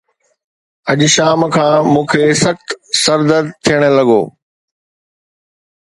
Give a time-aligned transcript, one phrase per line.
[0.89, 2.67] اڄ شام کان مون کي سخت
[3.01, 4.21] سر درد ٿيڻ لڳو.